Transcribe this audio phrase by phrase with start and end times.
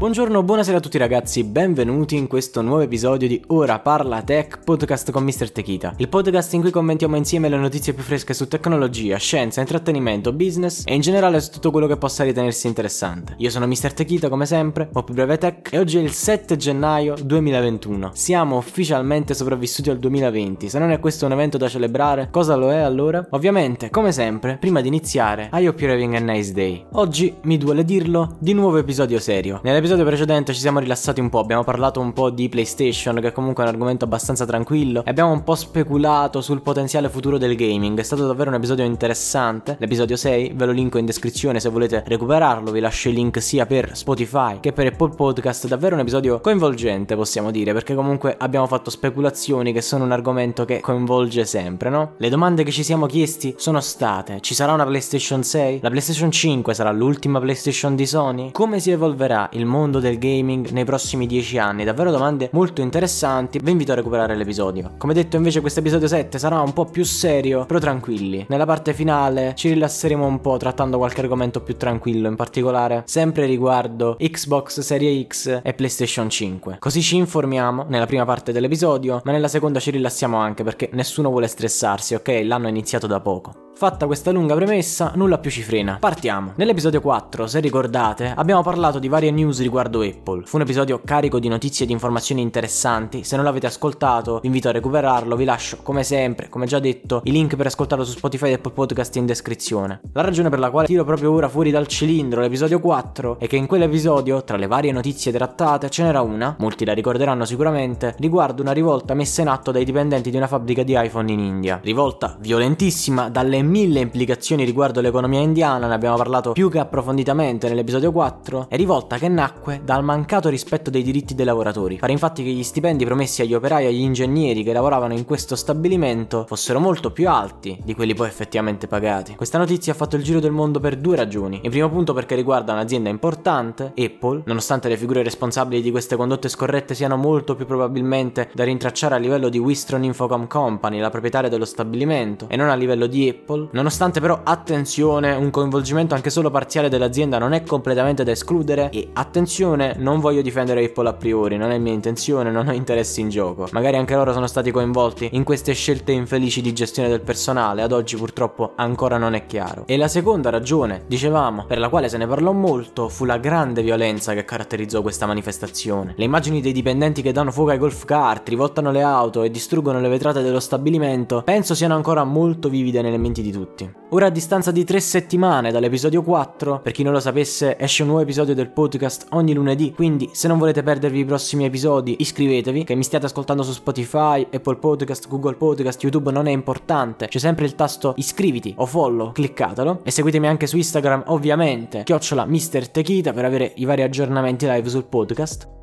[0.00, 5.10] Buongiorno, buonasera a tutti ragazzi, benvenuti in questo nuovo episodio di Ora Parla Tech, podcast
[5.10, 5.50] con Mr.
[5.52, 5.92] Techita.
[5.98, 10.84] Il podcast in cui commentiamo insieme le notizie più fresche su tecnologia, scienza, intrattenimento, business
[10.86, 13.34] e in generale su tutto quello che possa ritenersi interessante.
[13.36, 13.92] Io sono Mr.
[13.92, 18.12] Techita come sempre, ho più breve tech e oggi è il 7 gennaio 2021.
[18.14, 22.72] Siamo ufficialmente sopravvissuti al 2020, se non è questo un evento da celebrare, cosa lo
[22.72, 23.26] è allora?
[23.32, 26.86] Ovviamente, come sempre, prima di iniziare, I hope you're having a nice day.
[26.92, 29.60] Oggi, mi duole dirlo, di nuovo episodio serio.
[29.62, 33.64] Nell'episodio precedente ci siamo rilassati un po', abbiamo parlato un po' di PlayStation, che comunque
[33.64, 37.98] è un argomento abbastanza tranquillo, e abbiamo un po' speculato sul potenziale futuro del gaming.
[37.98, 39.76] È stato davvero un episodio interessante.
[39.78, 43.66] L'episodio 6 ve lo linko in descrizione se volete recuperarlo, vi lascio il link sia
[43.66, 45.66] per Spotify che per Apple Podcast.
[45.66, 50.64] Davvero un episodio coinvolgente, possiamo dire, perché comunque abbiamo fatto speculazioni che sono un argomento
[50.64, 52.12] che coinvolge sempre, no?
[52.16, 55.80] Le domande che ci siamo chiesti sono state: ci sarà una PlayStation 6?
[55.82, 58.50] La PlayStation 5 sarà l'ultima PlayStation di Sony?
[58.52, 61.84] Come si evolverà il mondo del gaming nei prossimi 10 anni?
[61.84, 63.58] Davvero domande molto interessanti.
[63.62, 64.92] Vi invito a recuperare l'episodio.
[64.98, 68.44] Come detto, invece, questo episodio 7 sarà un po' più serio, però tranquilli.
[68.48, 73.46] Nella parte finale ci rilasseremo un po' trattando qualche argomento più tranquillo, in particolare sempre
[73.46, 76.76] riguardo Xbox Serie X e PlayStation 5.
[76.78, 81.30] Così ci informiamo nella prima parte dell'episodio, ma nella seconda ci rilassiamo anche perché nessuno
[81.30, 82.40] vuole stressarsi, ok?
[82.44, 83.68] L'anno è iniziato da poco.
[83.80, 85.96] Fatta questa lunga premessa, nulla più ci frena.
[85.98, 86.52] Partiamo.
[86.56, 90.42] Nell'episodio 4, se ricordate, abbiamo parlato di varie news riguardo Apple.
[90.44, 93.24] Fu un episodio carico di notizie e di informazioni interessanti.
[93.24, 95.34] Se non l'avete ascoltato, vi invito a recuperarlo.
[95.34, 98.72] Vi lascio, come sempre, come già detto, i link per ascoltarlo su Spotify e Apple
[98.72, 100.02] Podcast in descrizione.
[100.12, 103.56] La ragione per la quale tiro proprio ora fuori dal cilindro l'episodio 4 è che
[103.56, 108.60] in quell'episodio, tra le varie notizie trattate, ce n'era una, molti la ricorderanno sicuramente, riguardo
[108.60, 111.80] una rivolta messa in atto dai dipendenti di una fabbrica di iPhone in India.
[111.82, 118.10] Rivolta violentissima dalle mille implicazioni riguardo l'economia indiana, ne abbiamo parlato più che approfonditamente nell'episodio
[118.10, 121.96] 4, e rivolta che nacque dal mancato rispetto dei diritti dei lavoratori.
[121.96, 125.54] Pare infatti che gli stipendi promessi agli operai e agli ingegneri che lavoravano in questo
[125.54, 129.36] stabilimento fossero molto più alti di quelli poi effettivamente pagati.
[129.36, 131.60] Questa notizia ha fatto il giro del mondo per due ragioni.
[131.62, 136.48] In primo punto perché riguarda un'azienda importante, Apple, nonostante le figure responsabili di queste condotte
[136.48, 141.48] scorrette siano molto più probabilmente da rintracciare a livello di Wistron Infocom Company, la proprietaria
[141.48, 146.50] dello stabilimento, e non a livello di Apple, nonostante però attenzione, un coinvolgimento anche solo
[146.50, 151.56] parziale dell'azienda non è completamente da escludere e attenzione, non voglio difendere Apple a priori,
[151.56, 153.68] non è mia intenzione, non ho interessi in gioco.
[153.72, 157.92] Magari anche loro sono stati coinvolti in queste scelte infelici di gestione del personale, ad
[157.92, 159.84] oggi purtroppo ancora non è chiaro.
[159.86, 163.82] E la seconda ragione, dicevamo, per la quale se ne parlò molto, fu la grande
[163.82, 166.14] violenza che caratterizzò questa manifestazione.
[166.16, 170.00] Le immagini dei dipendenti che danno fuoco ai golf cart, rivoltano le auto e distruggono
[170.00, 173.90] le vetrate dello stabilimento, penso siano ancora molto vivide nelle menti di di tutti.
[174.10, 178.08] Ora a distanza di tre settimane dall'episodio 4, per chi non lo sapesse esce un
[178.08, 182.84] nuovo episodio del podcast ogni lunedì, quindi se non volete perdervi i prossimi episodi iscrivetevi,
[182.84, 187.38] che mi stiate ascoltando su Spotify, Apple Podcast, Google Podcast, YouTube non è importante, c'è
[187.38, 192.88] sempre il tasto iscriviti o follow, cliccatelo e seguitemi anche su Instagram ovviamente, chiocciola Mr.
[192.88, 195.79] Techita per avere i vari aggiornamenti live sul podcast.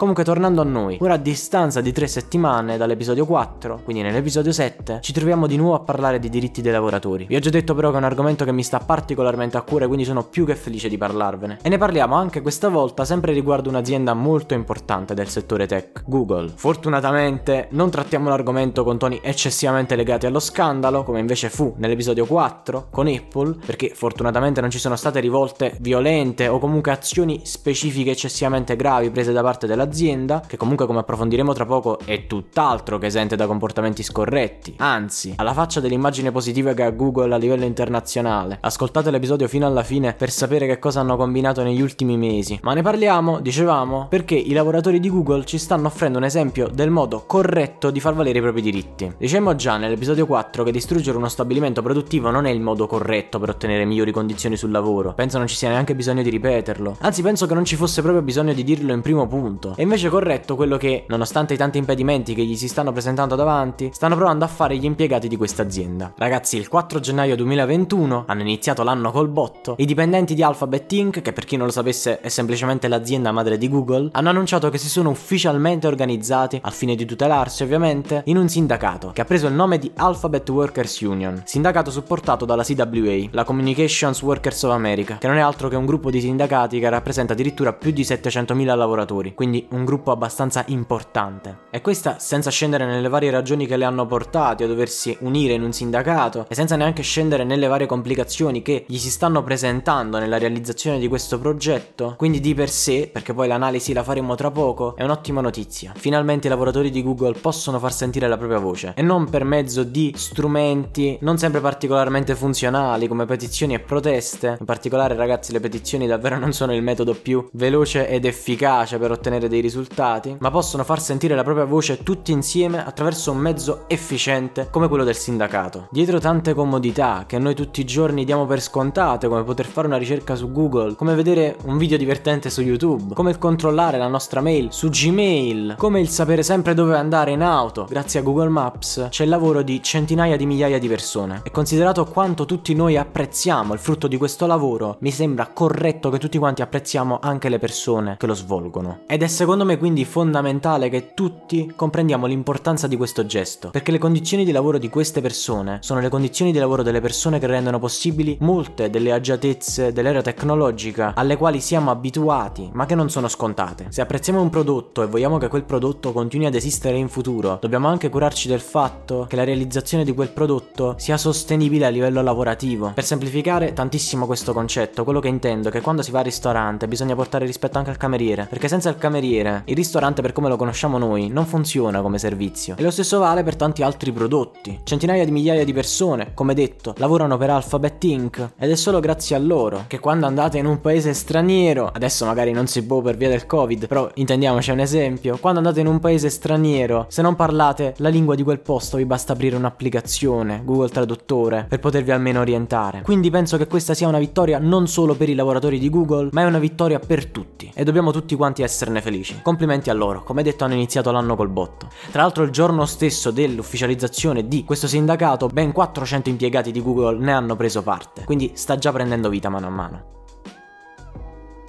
[0.00, 5.00] Comunque tornando a noi, ora a distanza di tre settimane dall'episodio 4, quindi nell'episodio 7,
[5.02, 7.26] ci troviamo di nuovo a parlare di diritti dei lavoratori.
[7.26, 9.86] Vi ho già detto però che è un argomento che mi sta particolarmente a cuore,
[9.86, 11.58] quindi sono più che felice di parlarvene.
[11.60, 16.50] E ne parliamo anche questa volta sempre riguardo un'azienda molto importante del settore tech, Google.
[16.56, 22.86] Fortunatamente non trattiamo l'argomento con toni eccessivamente legati allo scandalo, come invece fu nell'episodio 4
[22.90, 28.76] con Apple, perché fortunatamente non ci sono state rivolte violente o comunque azioni specifiche eccessivamente
[28.76, 33.06] gravi prese da parte dell'azienda l'azienda, che comunque come approfondiremo tra poco è tutt'altro che
[33.06, 38.58] esente da comportamenti scorretti, anzi, alla faccia dell'immagine positiva che ha Google a livello internazionale.
[38.60, 42.58] Ascoltate l'episodio fino alla fine per sapere che cosa hanno combinato negli ultimi mesi.
[42.62, 46.90] Ma ne parliamo, dicevamo, perché i lavoratori di Google ci stanno offrendo un esempio del
[46.90, 49.12] modo corretto di far valere i propri diritti.
[49.18, 53.50] Dicevamo già nell'episodio 4 che distruggere uno stabilimento produttivo non è il modo corretto per
[53.50, 55.12] ottenere migliori condizioni sul lavoro.
[55.14, 56.96] Penso non ci sia neanche bisogno di ripeterlo.
[57.00, 59.74] Anzi, penso che non ci fosse proprio bisogno di dirlo in primo punto.
[59.80, 63.88] È invece corretto quello che, nonostante i tanti impedimenti che gli si stanno presentando davanti,
[63.94, 66.12] stanno provando a fare gli impiegati di questa azienda.
[66.18, 69.76] Ragazzi, il 4 gennaio 2021 hanno iniziato l'anno col botto.
[69.78, 73.56] I dipendenti di Alphabet Inc., che per chi non lo sapesse è semplicemente l'azienda madre
[73.56, 78.36] di Google, hanno annunciato che si sono ufficialmente organizzati, al fine di tutelarsi ovviamente, in
[78.36, 83.28] un sindacato che ha preso il nome di Alphabet Workers Union, sindacato supportato dalla CWA,
[83.30, 86.90] la Communications Workers of America, che non è altro che un gruppo di sindacati che
[86.90, 91.58] rappresenta addirittura più di 700.000 lavoratori, quindi un gruppo abbastanza importante.
[91.70, 95.62] E questa senza scendere nelle varie ragioni che le hanno portate a doversi unire in
[95.62, 100.38] un sindacato e senza neanche scendere nelle varie complicazioni che gli si stanno presentando nella
[100.38, 104.96] realizzazione di questo progetto, quindi di per sé, perché poi l'analisi la faremo tra poco,
[104.96, 105.92] è un'ottima notizia.
[105.94, 109.82] Finalmente i lavoratori di Google possono far sentire la propria voce e non per mezzo
[109.82, 114.56] di strumenti non sempre particolarmente funzionali come petizioni e proteste.
[114.58, 119.10] In particolare ragazzi le petizioni davvero non sono il metodo più veloce ed efficace per
[119.10, 123.84] ottenere dei risultati, ma possono far sentire la propria voce tutti insieme attraverso un mezzo
[123.86, 125.88] efficiente come quello del sindacato.
[125.90, 129.98] Dietro tante comodità che noi tutti i giorni diamo per scontate, come poter fare una
[129.98, 134.72] ricerca su Google, come vedere un video divertente su YouTube, come controllare la nostra mail
[134.72, 139.24] su Gmail, come il sapere sempre dove andare in auto, grazie a Google Maps, c'è
[139.24, 141.40] il lavoro di centinaia di migliaia di persone.
[141.42, 146.18] E considerato quanto tutti noi apprezziamo il frutto di questo lavoro, mi sembra corretto che
[146.18, 149.00] tutti quanti apprezziamo anche le persone che lo svolgono.
[149.06, 153.96] Ed è secondo me quindi fondamentale che tutti comprendiamo l'importanza di questo gesto, perché le
[153.96, 157.78] condizioni di lavoro di queste persone sono le condizioni di lavoro delle persone che rendono
[157.78, 163.86] possibili molte delle agiatezze dell'era tecnologica alle quali siamo abituati, ma che non sono scontate.
[163.88, 167.88] Se apprezziamo un prodotto e vogliamo che quel prodotto continui ad esistere in futuro, dobbiamo
[167.88, 172.92] anche curarci del fatto che la realizzazione di quel prodotto sia sostenibile a livello lavorativo.
[172.94, 176.86] Per semplificare tantissimo questo concetto, quello che intendo è che quando si va al ristorante
[176.86, 180.56] bisogna portare rispetto anche al cameriere, perché senza il cameriere il ristorante per come lo
[180.56, 182.74] conosciamo noi non funziona come servizio.
[182.76, 184.80] E lo stesso vale per tanti altri prodotti.
[184.82, 188.50] Centinaia di migliaia di persone, come detto, lavorano per Alphabet Inc.
[188.58, 192.52] ed è solo grazie a loro che quando andate in un paese straniero, adesso magari
[192.52, 196.00] non si può per via del Covid, però intendiamoci un esempio, quando andate in un
[196.00, 200.88] paese straniero, se non parlate la lingua di quel posto vi basta aprire un'applicazione, Google
[200.88, 203.02] Traduttore, per potervi almeno orientare.
[203.02, 206.42] Quindi penso che questa sia una vittoria non solo per i lavoratori di Google, ma
[206.42, 209.19] è una vittoria per tutti e dobbiamo tutti quanti esserne felici.
[209.42, 211.88] Complimenti a loro, come detto hanno iniziato l'anno col botto.
[212.10, 217.32] Tra l'altro il giorno stesso dell'ufficializzazione di questo sindacato, ben 400 impiegati di Google ne
[217.32, 220.04] hanno preso parte, quindi sta già prendendo vita mano a mano.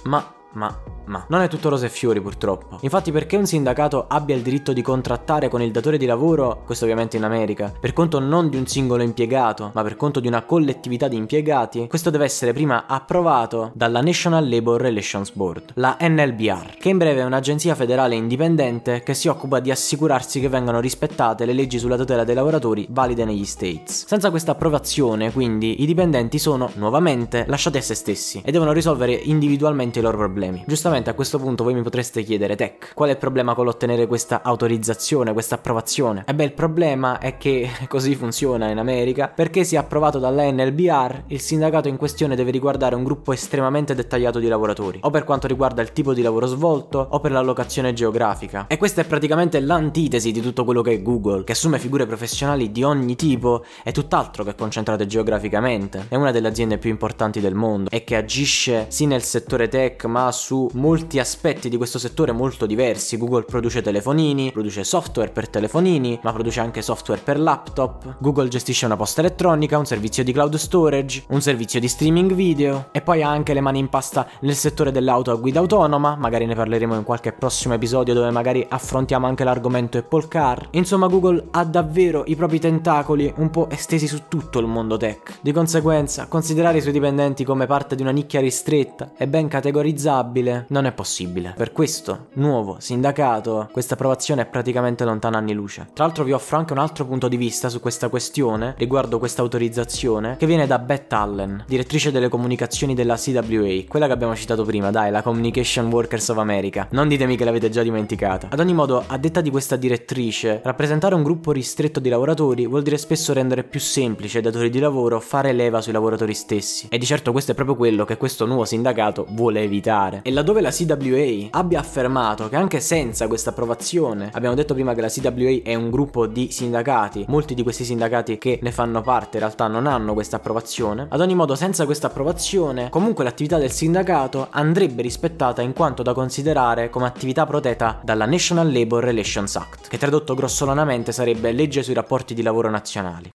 [0.04, 2.78] Ma, ma, ma non è tutto rose e fiori purtroppo.
[2.82, 6.84] Infatti perché un sindacato abbia il diritto di contrattare con il datore di lavoro, questo
[6.84, 10.42] ovviamente in America, per conto non di un singolo impiegato, ma per conto di una
[10.42, 16.76] collettività di impiegati, questo deve essere prima approvato dalla National Labor Relations Board, la NLBR,
[16.78, 21.44] che in breve è un'agenzia federale indipendente che si occupa di assicurarsi che vengano rispettate
[21.44, 24.06] le leggi sulla tutela dei lavoratori valide negli States.
[24.06, 29.12] Senza questa approvazione, quindi, i dipendenti sono nuovamente lasciati a se stessi e devono risolvere
[29.12, 30.64] individualmente i loro problemi.
[30.66, 33.64] Giustamente Giustamente a questo punto voi mi potreste chiedere, Tech, qual è il problema con
[33.64, 36.24] l'ottenere questa autorizzazione, questa approvazione?
[36.26, 41.22] E beh, il problema è che così funziona in America, perché sia approvato dalla NLBR,
[41.28, 45.46] il sindacato in questione deve riguardare un gruppo estremamente dettagliato di lavoratori, o per quanto
[45.46, 48.66] riguarda il tipo di lavoro svolto, o per la locazione geografica.
[48.68, 52.70] E questa è praticamente l'antitesi di tutto quello che è Google, che assume figure professionali
[52.70, 56.04] di ogni tipo e tutt'altro che concentrate geograficamente.
[56.10, 60.04] È una delle aziende più importanti del mondo e che agisce sì nel settore tech,
[60.04, 63.16] ma su molti aspetti di questo settore molto diversi.
[63.16, 68.16] Google produce telefonini, produce software per telefonini, ma produce anche software per laptop.
[68.18, 72.88] Google gestisce una posta elettronica, un servizio di cloud storage, un servizio di streaming video
[72.90, 76.46] e poi ha anche le mani in pasta nel settore dell'auto a guida autonoma, magari
[76.46, 80.66] ne parleremo in qualche prossimo episodio dove magari affrontiamo anche l'argomento Apple Car.
[80.72, 85.38] Insomma, Google ha davvero i propri tentacoli un po' estesi su tutto il mondo tech.
[85.42, 90.66] Di conseguenza, considerare i suoi dipendenti come parte di una nicchia ristretta e ben categorizzabile
[90.72, 91.54] non è possibile.
[91.56, 95.88] Per questo nuovo sindacato questa approvazione è praticamente lontana anni luce.
[95.92, 99.42] Tra l'altro vi offro anche un altro punto di vista su questa questione riguardo questa
[99.42, 104.64] autorizzazione che viene da Beth Allen, direttrice delle comunicazioni della CWA, quella che abbiamo citato
[104.64, 106.88] prima, dai, la Communication Workers of America.
[106.90, 108.48] Non ditemi che l'avete già dimenticata.
[108.50, 112.82] Ad ogni modo, a detta di questa direttrice, rappresentare un gruppo ristretto di lavoratori vuol
[112.82, 116.86] dire spesso rendere più semplice ai datori di lavoro fare leva sui lavoratori stessi.
[116.88, 120.20] E di certo questo è proprio quello che questo nuovo sindacato vuole evitare.
[120.22, 125.00] E laddove la CWA abbia affermato che anche senza questa approvazione, abbiamo detto prima che
[125.00, 129.36] la CWA è un gruppo di sindacati, molti di questi sindacati che ne fanno parte
[129.36, 133.72] in realtà non hanno questa approvazione, ad ogni modo senza questa approvazione comunque l'attività del
[133.72, 139.88] sindacato andrebbe rispettata in quanto da considerare come attività protetta dalla National Labor Relations Act,
[139.88, 143.28] che tradotto grossolanamente sarebbe legge sui rapporti di lavoro nazionali.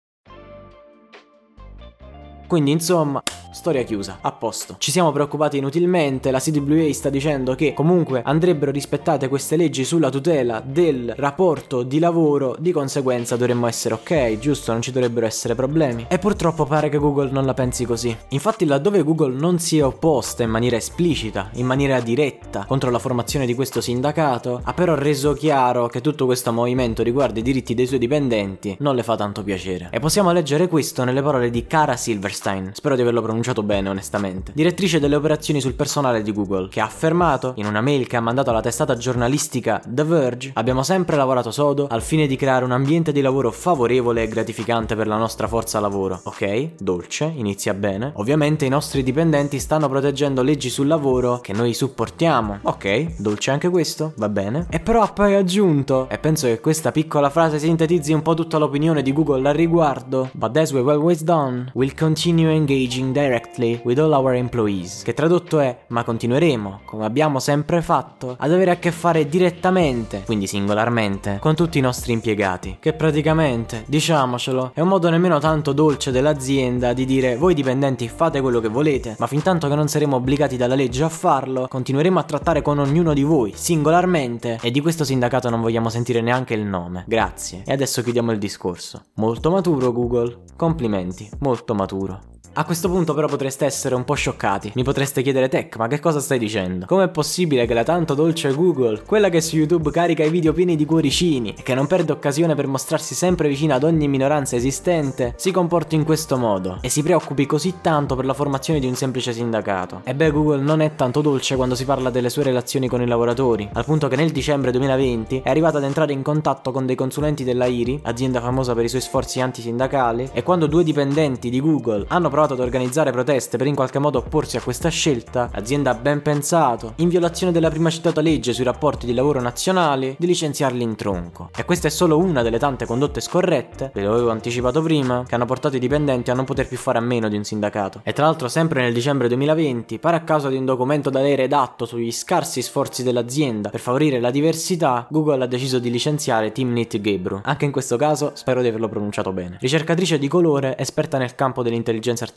[2.48, 4.76] Quindi insomma storia chiusa, a posto.
[4.78, 10.10] Ci siamo preoccupati inutilmente, la CWA sta dicendo che comunque andrebbero rispettate queste leggi sulla
[10.10, 15.56] tutela del rapporto di lavoro, di conseguenza dovremmo essere ok, giusto, non ci dovrebbero essere
[15.56, 16.06] problemi.
[16.10, 18.16] E purtroppo pare che Google non la pensi così.
[18.30, 23.00] Infatti laddove Google non si è opposta in maniera esplicita, in maniera diretta contro la
[23.00, 27.74] formazione di questo sindacato, ha però reso chiaro che tutto questo movimento riguardo i diritti
[27.74, 29.90] dei suoi dipendenti non le fa tanto piacere.
[29.92, 34.52] E possiamo leggere questo nelle parole di Cara Silverstein, spero di averlo pronunciato bene onestamente,
[34.54, 38.22] direttrice delle operazioni sul personale di Google, che ha affermato in una mail che ha
[38.22, 42.72] mandato alla testata giornalistica The Verge, abbiamo sempre lavorato sodo al fine di creare un
[42.72, 46.20] ambiente di lavoro favorevole e gratificante per la nostra forza lavoro.
[46.24, 48.12] Ok, dolce, inizia bene.
[48.16, 52.60] Ovviamente i nostri dipendenti stanno proteggendo leggi sul lavoro che noi supportiamo.
[52.64, 54.68] Ok, dolce anche questo, va bene.
[54.70, 58.58] E però ha poi aggiunto, e penso che questa piccola frase sintetizzi un po' tutta
[58.58, 64.00] l'opinione di Google al riguardo, but as we've always done, we'll continue engaging directly with
[64.00, 65.04] all our employees.
[65.04, 70.24] Che tradotto è, ma continueremo, come abbiamo sempre fatto, ad avere a che fare direttamente,
[70.26, 72.78] quindi singolarmente, con tutti i nostri impiegati.
[72.80, 78.42] Che praticamente, diciamocelo, è un modo nemmeno tanto dolce dell'azienda di dire voi dipendenti fate
[78.42, 82.20] quello che volete, ma fin tanto che non saremo obbligati dalla legge a farlo, continueremo
[82.20, 86.54] a trattare con ognuno di voi, singolarmente, e di questo sindacato non vogliamo sentire neanche
[86.54, 87.04] il nome.
[87.08, 87.64] Grazie.
[87.66, 89.04] E adesso chiudiamo il discorso.
[89.16, 90.44] Molto maturo Google.
[90.56, 92.36] Complimenti, molto maturo.
[92.60, 94.72] A questo punto però potreste essere un po' scioccati.
[94.74, 96.88] Mi potreste chiedere Tech, ma che cosa stai dicendo?
[96.88, 100.76] Com'è possibile che la tanto dolce Google, quella che su YouTube carica i video pieni
[100.76, 105.36] di cuoricini e che non perde occasione per mostrarsi sempre vicina ad ogni minoranza esistente,
[105.38, 108.96] si comporti in questo modo e si preoccupi così tanto per la formazione di un
[108.96, 110.02] semplice sindacato?
[110.04, 113.08] E beh, Google non è tanto dolce quando si parla delle sue relazioni con i
[113.08, 116.96] lavoratori, al punto che nel dicembre 2020 è arrivata ad entrare in contatto con dei
[116.96, 121.62] consulenti della IRI, azienda famosa per i suoi sforzi antisindacali, e quando due dipendenti di
[121.62, 125.92] Google hanno provato ad organizzare proteste per in qualche modo opporsi a questa scelta, l'azienda
[125.92, 130.28] ha ben pensato, in violazione della prima citata legge sui rapporti di lavoro nazionali, di
[130.28, 131.50] licenziarli in tronco.
[131.56, 135.36] E questa è solo una delle tante condotte scorrette, ve lo avevo anticipato prima, che
[135.36, 138.02] hanno portato i dipendenti a non poter più fare a meno di un sindacato.
[138.04, 141.36] E tra l'altro sempre nel dicembre 2020, pare a causa di un documento da lei
[141.36, 147.00] redatto sugli scarsi sforzi dell'azienda per favorire la diversità, Google ha deciso di licenziare Timnit
[147.00, 147.42] Gebru.
[147.44, 149.58] Anche in questo caso spero di averlo pronunciato bene.
[149.60, 152.37] Ricercatrice di colore, esperta nel campo dell'intelligenza artificiale.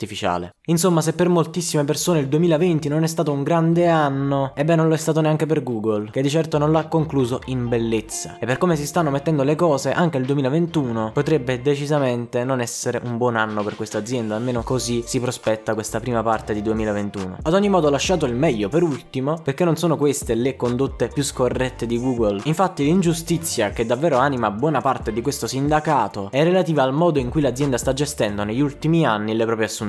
[0.67, 4.87] Insomma, se per moltissime persone il 2020 non è stato un grande anno, ebbene non
[4.87, 8.37] lo è stato neanche per Google, che di certo non l'ha concluso in bellezza.
[8.39, 13.01] E per come si stanno mettendo le cose, anche il 2021 potrebbe decisamente non essere
[13.03, 17.37] un buon anno per questa azienda, almeno così si prospetta questa prima parte di 2021.
[17.41, 21.09] Ad ogni modo ho lasciato il meglio per ultimo, perché non sono queste le condotte
[21.09, 22.41] più scorrette di Google.
[22.45, 27.29] Infatti l'ingiustizia che davvero anima buona parte di questo sindacato è relativa al modo in
[27.29, 29.80] cui l'azienda sta gestendo negli ultimi anni le proprie assunzioni.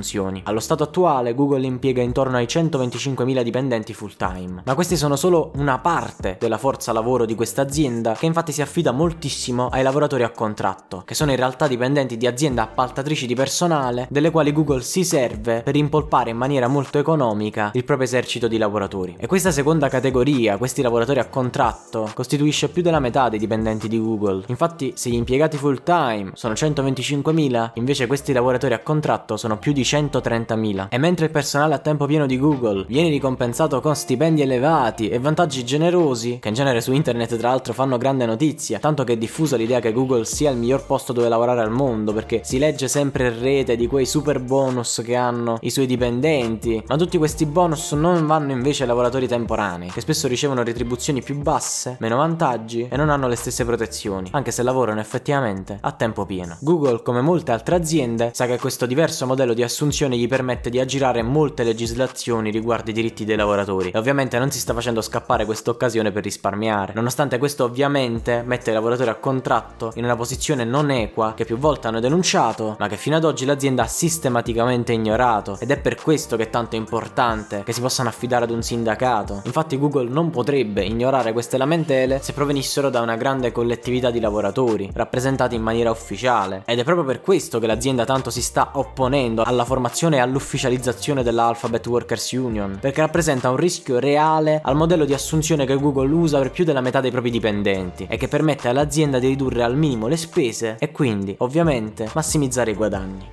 [0.45, 5.51] Allo stato attuale Google impiega intorno ai 125.000 dipendenti full time, ma questi sono solo
[5.57, 10.23] una parte della forza lavoro di questa azienda che infatti si affida moltissimo ai lavoratori
[10.23, 14.81] a contratto, che sono in realtà dipendenti di aziende appaltatrici di personale delle quali Google
[14.83, 19.17] si serve per impolpare in maniera molto economica il proprio esercito di lavoratori.
[19.19, 23.99] E questa seconda categoria, questi lavoratori a contratto, costituisce più della metà dei dipendenti di
[23.99, 24.45] Google.
[24.47, 29.73] Infatti se gli impiegati full time sono 125.000, invece questi lavoratori a contratto sono più
[29.73, 30.89] di 130.000.
[30.89, 35.19] E mentre il personale a tempo pieno di Google viene ricompensato con stipendi elevati e
[35.19, 39.17] vantaggi generosi, che in genere su internet tra l'altro fanno grande notizia, tanto che è
[39.17, 42.89] diffusa l'idea che Google sia il miglior posto dove lavorare al mondo, perché si legge
[42.89, 47.47] sempre in rete di quei super bonus che hanno i suoi dipendenti, ma tutti questi
[47.47, 52.89] bonus non vanno invece ai lavoratori temporanei, che spesso ricevono retribuzioni più basse, meno vantaggi
[52.91, 56.57] e non hanno le stesse protezioni, anche se lavorano effettivamente a tempo pieno.
[56.61, 59.72] Google, come molte altre aziende, sa che questo diverso modello di assunzione
[60.17, 64.59] gli permette di aggirare molte legislazioni riguardo i diritti dei lavoratori e ovviamente non si
[64.59, 66.93] sta facendo scappare questa occasione per risparmiare.
[66.95, 71.57] Nonostante questo ovviamente mette i lavoratori a contratto in una posizione non equa che più
[71.57, 75.97] volte hanno denunciato, ma che fino ad oggi l'azienda ha sistematicamente ignorato ed è per
[75.97, 79.43] questo che è tanto importante che si possano affidare ad un sindacato.
[79.45, 84.91] Infatti Google non potrebbe ignorare queste lamentele se provenissero da una grande collettività di lavoratori,
[84.93, 86.63] rappresentati in maniera ufficiale.
[86.67, 91.23] Ed è proprio per questo che l'azienda tanto si sta opponendo alla formazione e all'ufficializzazione
[91.23, 96.13] della Alphabet Workers Union, perché rappresenta un rischio reale al modello di assunzione che Google
[96.13, 99.77] usa per più della metà dei propri dipendenti e che permette all'azienda di ridurre al
[99.77, 103.31] minimo le spese e quindi, ovviamente, massimizzare i guadagni.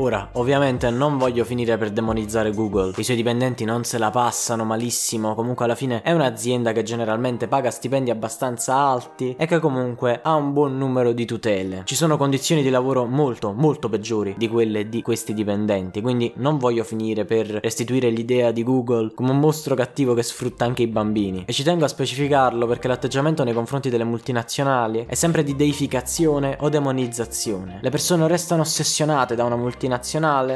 [0.00, 4.62] Ora, ovviamente non voglio finire per demonizzare Google, i suoi dipendenti non se la passano
[4.62, 10.20] malissimo, comunque alla fine è un'azienda che generalmente paga stipendi abbastanza alti e che comunque
[10.22, 11.82] ha un buon numero di tutele.
[11.84, 16.58] Ci sono condizioni di lavoro molto, molto peggiori di quelle di questi dipendenti, quindi non
[16.58, 20.86] voglio finire per restituire l'idea di Google come un mostro cattivo che sfrutta anche i
[20.86, 21.42] bambini.
[21.44, 26.56] E ci tengo a specificarlo perché l'atteggiamento nei confronti delle multinazionali è sempre di deificazione
[26.60, 27.80] o demonizzazione.
[27.82, 29.86] Le persone restano ossessionate da una multinazionale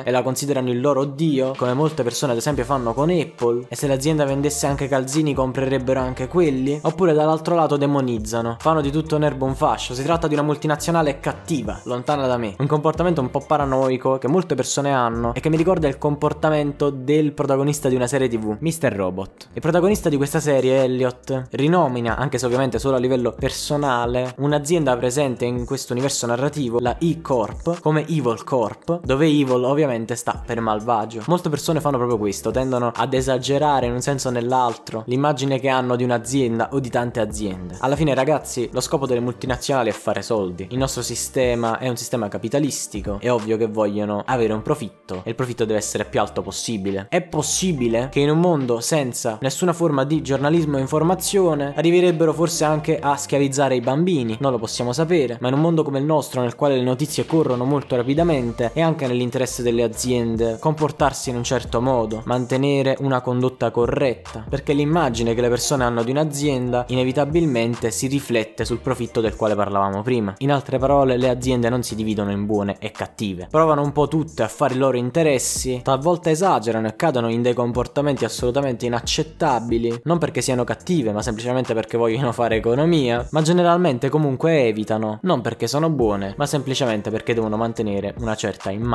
[0.04, 3.76] e la considerano il loro dio, come molte persone ad esempio fanno con Apple, e
[3.76, 9.16] se l'azienda vendesse anche calzini comprerebbero anche quelli, oppure dall'altro lato demonizzano, fanno di tutto
[9.16, 13.20] un erbo un fascio, si tratta di una multinazionale cattiva, lontana da me, un comportamento
[13.20, 17.88] un po' paranoico che molte persone hanno e che mi ricorda il comportamento del protagonista
[17.88, 18.92] di una serie tv, Mr.
[18.94, 19.48] Robot.
[19.52, 24.96] Il protagonista di questa serie, Elliot, rinomina, anche se ovviamente solo a livello personale, un'azienda
[24.96, 30.60] presente in questo universo narrativo, la E-Corp, come Evil Corp, dove Evil ovviamente sta per
[30.60, 31.22] malvagio.
[31.26, 35.68] Molte persone fanno proprio questo, tendono ad esagerare in un senso o nell'altro l'immagine che
[35.68, 37.76] hanno di un'azienda o di tante aziende.
[37.80, 40.66] Alla fine ragazzi, lo scopo delle multinazionali è fare soldi.
[40.70, 45.30] Il nostro sistema è un sistema capitalistico, è ovvio che vogliono avere un profitto e
[45.30, 47.06] il profitto deve essere più alto possibile.
[47.08, 52.64] È possibile che in un mondo senza nessuna forma di giornalismo e informazione arriverebbero forse
[52.64, 56.04] anche a schiavizzare i bambini, non lo possiamo sapere, ma in un mondo come il
[56.04, 61.36] nostro nel quale le notizie corrono molto rapidamente è anche nell'interesse delle aziende comportarsi in
[61.36, 66.86] un certo modo, mantenere una condotta corretta, perché l'immagine che le persone hanno di un'azienda
[66.88, 70.34] inevitabilmente si riflette sul profitto del quale parlavamo prima.
[70.38, 74.08] In altre parole, le aziende non si dividono in buone e cattive, provano un po'
[74.08, 80.00] tutte a fare i loro interessi, talvolta esagerano e cadono in dei comportamenti assolutamente inaccettabili,
[80.04, 85.40] non perché siano cattive, ma semplicemente perché vogliono fare economia, ma generalmente comunque evitano, non
[85.40, 88.91] perché sono buone, ma semplicemente perché devono mantenere una certa immagine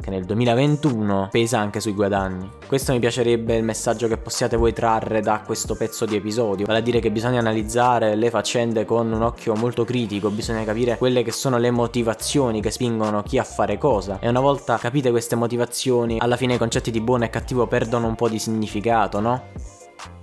[0.00, 2.48] che nel 2021 pesa anche sui guadagni.
[2.66, 6.78] Questo mi piacerebbe il messaggio che possiate voi trarre da questo pezzo di episodio, vale
[6.78, 11.22] a dire che bisogna analizzare le faccende con un occhio molto critico, bisogna capire quelle
[11.22, 15.36] che sono le motivazioni che spingono chi a fare cosa e una volta capite queste
[15.36, 19.42] motivazioni, alla fine i concetti di buono e cattivo perdono un po' di significato, no?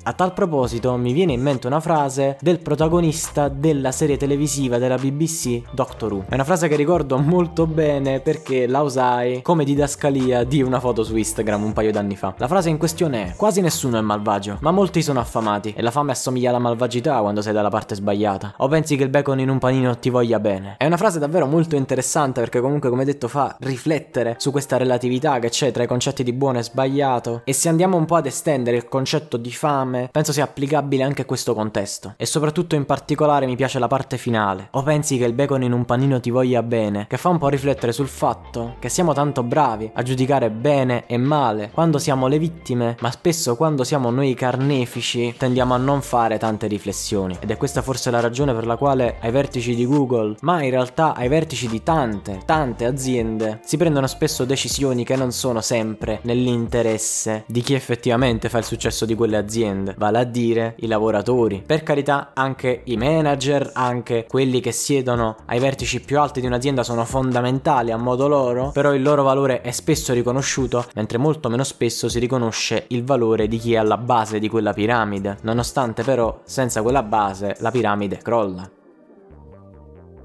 [0.04, 4.98] A tal proposito mi viene in mente una frase del protagonista della serie televisiva della
[4.98, 6.26] BBC Doctor Who.
[6.28, 11.04] È una frase che ricordo molto bene perché la usai come didascalia di una foto
[11.04, 12.34] su Instagram un paio d'anni fa.
[12.38, 15.92] La frase in questione è: Quasi nessuno è malvagio, ma molti sono affamati e la
[15.92, 18.56] fame assomiglia alla malvagità quando sei dalla parte sbagliata.
[18.58, 20.78] O pensi che il bacon in un panino ti voglia bene?
[20.80, 25.38] È una frase davvero molto interessante perché comunque come detto fa riflettere su questa relatività
[25.38, 28.26] che c'è tra i concetti di buono e sbagliato e se andiamo un po' ad
[28.26, 32.14] estendere il concetto di fame fame penso sia applicabile anche a questo contesto.
[32.18, 34.70] E soprattutto in particolare mi piace la parte finale.
[34.72, 37.50] O pensi che il bacon in un panino ti voglia bene, che fa un po'
[37.50, 42.40] riflettere sul fatto che siamo tanto bravi a giudicare bene e male quando siamo le
[42.40, 47.38] vittime, ma spesso quando siamo noi carnefici tendiamo a non fare tante riflessioni.
[47.40, 50.70] Ed è questa forse la ragione per la quale ai vertici di Google, ma in
[50.70, 56.20] realtà ai vertici di tante, tante aziende, si prendono spesso decisioni che non sono sempre
[56.24, 60.88] nell'interesse di chi effettivamente fa il successo di quelle aziende aziende, vale a dire i
[60.88, 61.64] lavoratori.
[61.66, 66.84] Per carità, anche i manager, anche quelli che siedono ai vertici più alti di un'azienda
[66.84, 71.64] sono fondamentali a modo loro, però il loro valore è spesso riconosciuto, mentre molto meno
[71.64, 76.42] spesso si riconosce il valore di chi è alla base di quella piramide, nonostante però
[76.44, 78.70] senza quella base la piramide crolla.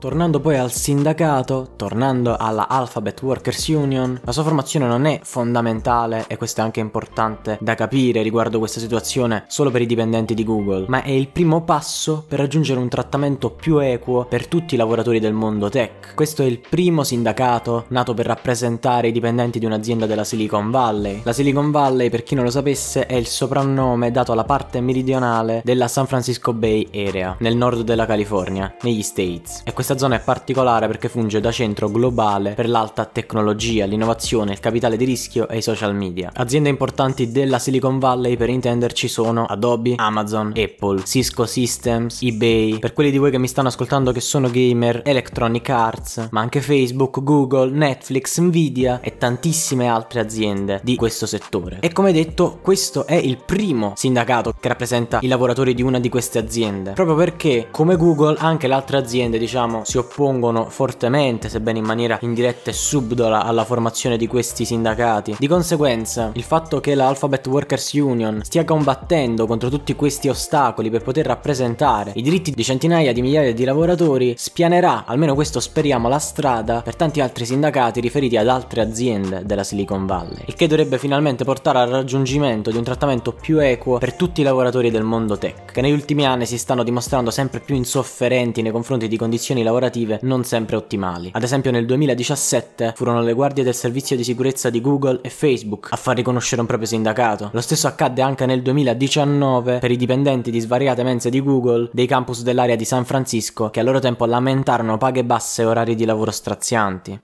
[0.06, 6.26] Tornando poi al sindacato, tornando alla Alphabet Workers Union, la sua formazione non è fondamentale,
[6.28, 10.44] e questo è anche importante da capire riguardo questa situazione, solo per i dipendenti di
[10.44, 14.78] Google, ma è il primo passo per raggiungere un trattamento più equo per tutti i
[14.78, 16.14] lavoratori del mondo tech.
[16.14, 21.22] Questo è il primo sindacato nato per rappresentare i dipendenti di un'azienda della Silicon Valley.
[21.24, 25.62] La Silicon Valley, per chi non lo sapesse, è il soprannome dato alla parte meridionale
[25.64, 29.62] della San Francisco Bay Area, nel nord della California, negli States.
[29.64, 34.60] E questa zona è particolare perché funge da centro globale per l'alta tecnologia, l'innovazione, il
[34.60, 36.30] capitale di rischio e i social media.
[36.32, 42.92] Aziende importanti della Silicon Valley per intenderci sono Adobe, Amazon, Apple, Cisco Systems, eBay, per
[42.92, 47.22] quelli di voi che mi stanno ascoltando che sono gamer, Electronic Arts, ma anche Facebook,
[47.22, 51.78] Google, Netflix, Nvidia e tantissime altre aziende di questo settore.
[51.80, 56.08] E come detto, questo è il primo sindacato che rappresenta i lavoratori di una di
[56.08, 61.48] queste aziende, proprio perché come Google anche le altre aziende, diciamo, sappiamo si oppongono fortemente,
[61.48, 65.36] sebbene in maniera indiretta e subdola, alla formazione di questi sindacati.
[65.38, 71.02] Di conseguenza, il fatto che l'Alphabet Workers Union stia combattendo contro tutti questi ostacoli per
[71.02, 76.18] poter rappresentare i diritti di centinaia di migliaia di lavoratori spianerà, almeno questo speriamo, la
[76.18, 80.98] strada per tanti altri sindacati riferiti ad altre aziende della Silicon Valley, il che dovrebbe
[80.98, 85.36] finalmente portare al raggiungimento di un trattamento più equo per tutti i lavoratori del mondo
[85.36, 89.62] tech, che negli ultimi anni si stanno dimostrando sempre più insofferenti nei confronti di condizioni
[89.66, 91.30] lavorative non sempre ottimali.
[91.32, 95.88] Ad esempio nel 2017 furono le guardie del servizio di sicurezza di Google e Facebook
[95.90, 97.50] a far riconoscere un proprio sindacato.
[97.52, 102.06] Lo stesso accadde anche nel 2019 per i dipendenti di svariate mense di Google dei
[102.06, 106.04] campus dell'area di San Francisco che a loro tempo lamentarono paghe basse e orari di
[106.04, 107.20] lavoro strazianti.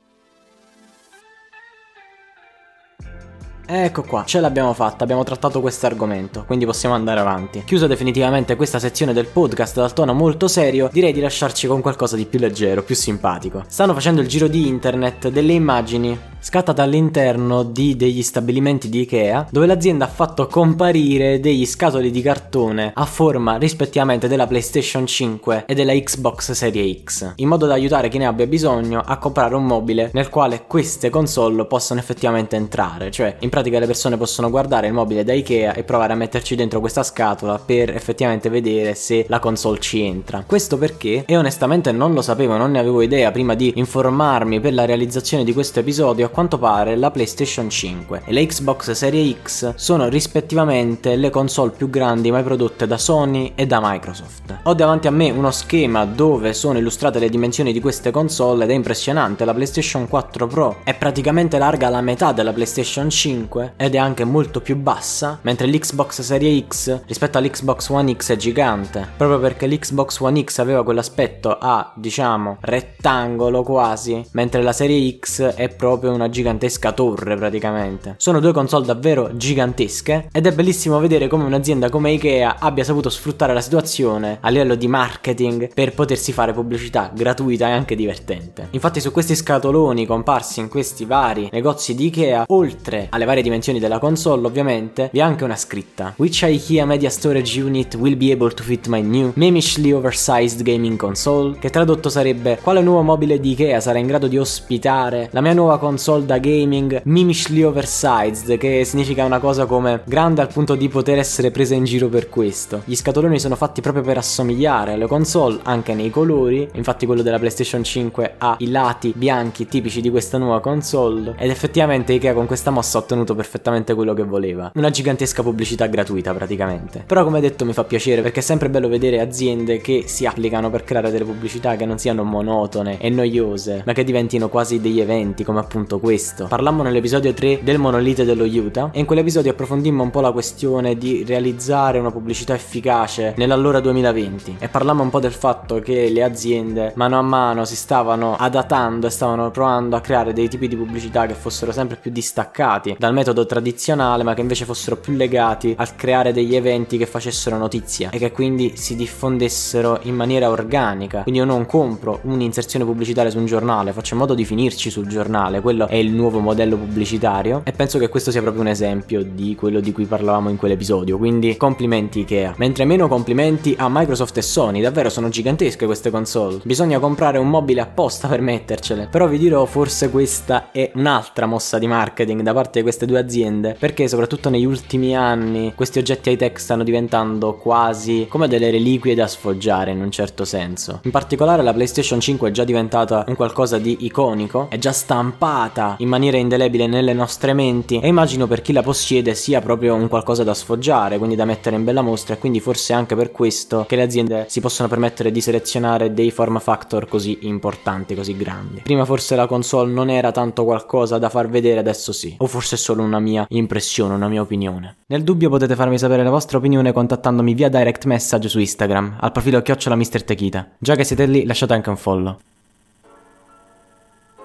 [3.75, 7.63] Ecco qua, ce l'abbiamo fatta, abbiamo trattato questo argomento, quindi possiamo andare avanti.
[7.65, 12.15] Chiusa definitivamente questa sezione del podcast dal tono molto serio, direi di lasciarci con qualcosa
[12.15, 13.65] di più leggero, più simpatico.
[13.67, 19.47] Stanno facendo il giro di internet delle immagini scattate all'interno di degli stabilimenti di Ikea,
[19.49, 25.65] dove l'azienda ha fatto comparire degli scatoli di cartone a forma rispettivamente della PlayStation 5
[25.67, 29.55] e della Xbox Serie X, in modo da aiutare chi ne abbia bisogno a comprare
[29.55, 34.17] un mobile nel quale queste console possano effettivamente entrare, cioè in pratica pratica le persone
[34.17, 38.49] possono guardare il mobile da Ikea e provare a metterci dentro questa scatola per effettivamente
[38.49, 40.43] vedere se la console ci entra.
[40.45, 44.75] Questo perché, e onestamente non lo sapevo, non ne avevo idea prima di informarmi per
[44.75, 49.37] la realizzazione di questo episodio, a quanto pare la PlayStation 5 e la Xbox Serie
[49.41, 54.59] X sono rispettivamente le console più grandi mai prodotte da Sony e da Microsoft.
[54.65, 58.71] Ho davanti a me uno schema dove sono illustrate le dimensioni di queste console ed
[58.71, 63.75] è impressionante, la PlayStation 4 Pro è praticamente larga la metà della PlayStation 5 5
[63.77, 68.37] ed è anche molto più bassa, mentre l'Xbox Serie X rispetto all'Xbox One X è
[68.37, 75.19] gigante, proprio perché l'Xbox One X aveva quell'aspetto a, diciamo, rettangolo quasi, mentre la Serie
[75.19, 78.15] X è proprio una gigantesca torre praticamente.
[78.17, 83.11] Sono due console davvero gigantesche ed è bellissimo vedere come un'azienda come Ikea abbia saputo
[83.11, 88.69] sfruttare la situazione a livello di marketing per potersi fare pubblicità gratuita e anche divertente.
[88.71, 93.79] Infatti su questi scatoloni comparsi in questi vari negozi di Ikea, oltre alle varie dimensioni
[93.79, 96.13] della console ovviamente, vi è anche una scritta.
[96.17, 100.99] Which IKEA Media Storage Unit will be able to fit my new memishly oversized gaming
[100.99, 101.57] console?
[101.59, 105.53] Che tradotto sarebbe quale nuovo mobile di Ikea sarà in grado di ospitare la mia
[105.53, 110.89] nuova console da gaming memishly oversized, che significa una cosa come grande al punto di
[110.89, 112.83] poter essere presa in giro per questo.
[112.85, 117.39] Gli scatoloni sono fatti proprio per assomigliare alle console anche nei colori, infatti quello della
[117.39, 122.47] PlayStation 5 ha i lati bianchi tipici di questa nuova console ed effettivamente Ikea con
[122.47, 124.73] questa mossa ha ottenuto ottenuto perfettamente quello che voleva.
[124.75, 127.05] Una gigantesca pubblicità gratuita praticamente.
[127.07, 130.71] Però come detto mi fa piacere perché è sempre bello vedere aziende che si applicano
[130.71, 135.01] per creare delle pubblicità che non siano monotone e noiose, ma che diventino quasi degli
[135.01, 136.47] eventi come appunto questo.
[136.47, 140.97] Parlammo nell'episodio 3 del monolite dello Utah e in quell'episodio approfondimmo un po' la questione
[140.97, 146.23] di realizzare una pubblicità efficace nell'allora 2020 e parlammo un po' del fatto che le
[146.23, 150.77] aziende mano a mano si stavano adattando e stavano provando a creare dei tipi di
[150.77, 155.75] pubblicità che fossero sempre più distaccati dal metodo tradizionale, ma che invece fossero più legati
[155.77, 161.23] al creare degli eventi che facessero notizia e che quindi si diffondessero in maniera organica.
[161.23, 165.07] Quindi io non compro un'inserzione pubblicitaria su un giornale, faccio in modo di finirci sul
[165.07, 169.23] giornale, quello è il nuovo modello pubblicitario e penso che questo sia proprio un esempio
[169.23, 171.19] di quello di cui parlavamo in quell'episodio.
[171.19, 172.55] Quindi complimenti Ikea.
[172.59, 176.61] Mentre meno complimenti a Microsoft e Sony, davvero sono gigantesche queste console.
[176.65, 179.09] Bisogna comprare un mobile apposta per mettercele.
[179.11, 183.13] Però vi dirò, forse questa è un'altra mossa di marketing da parte di queste due
[183.13, 188.49] due aziende perché soprattutto negli ultimi anni questi oggetti high tech stanno diventando quasi come
[188.49, 191.01] delle reliquie da sfoggiare in un certo senso.
[191.03, 195.97] In particolare la PlayStation 5 è già diventata un qualcosa di iconico, è già stampata
[195.99, 200.09] in maniera indelebile nelle nostre menti e immagino per chi la possiede sia proprio un
[200.09, 203.85] qualcosa da sfoggiare, quindi da mettere in bella mostra e quindi forse anche per questo
[203.87, 208.81] che le aziende si possono permettere di selezionare dei form factor così importanti, così grandi.
[208.83, 212.35] Prima forse la console non era tanto qualcosa da far vedere, adesso sì.
[212.39, 214.97] O forse solo una mia impressione, una mia opinione.
[215.07, 219.33] Nel dubbio potete farmi sapere la vostra opinione contattandomi via direct message su Instagram, al
[219.33, 220.23] profilo chiocciola Mr.
[220.23, 220.69] Techita.
[220.79, 222.39] Già che siete lì, lasciate anche un follow.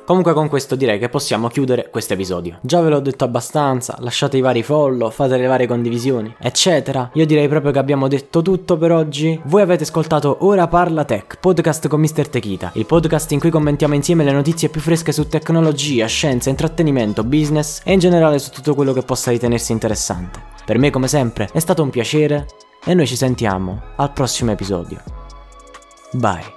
[0.08, 2.60] Comunque con questo direi che possiamo chiudere questo episodio.
[2.62, 7.10] Già ve l'ho detto abbastanza, lasciate i vari follow, fate le varie condivisioni, eccetera.
[7.16, 9.38] Io direi proprio che abbiamo detto tutto per oggi.
[9.44, 12.30] Voi avete ascoltato Ora Parla Tech, podcast con Mr.
[12.30, 17.26] Techita, il podcast in cui commentiamo insieme le notizie più fresche su tecnologia, scienza, intrattenimento,
[17.26, 20.42] business e in generale su tutto quello che possa ritenersi interessante.
[20.64, 22.46] Per me come sempre è stato un piacere
[22.86, 25.04] e noi ci sentiamo al prossimo episodio.
[26.14, 26.57] Bye.